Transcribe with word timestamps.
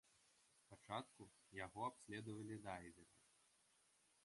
Спачатку 0.63 1.27
яго 1.65 1.81
абследавалі 1.91 2.55
дайверы. 2.67 3.05